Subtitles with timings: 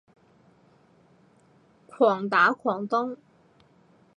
[1.85, 3.17] 狂打狂咚